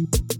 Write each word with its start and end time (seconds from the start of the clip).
you 0.00 0.39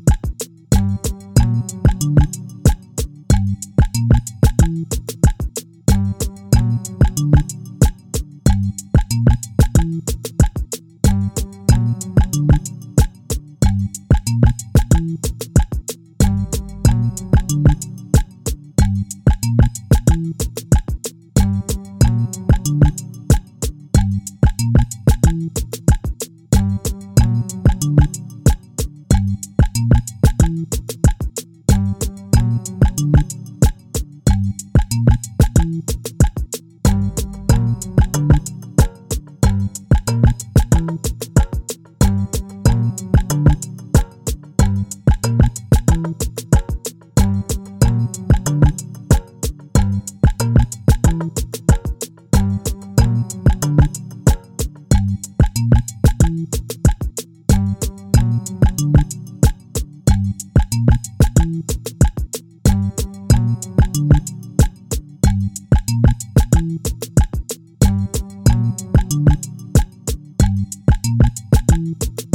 Bye. 71.81 72.30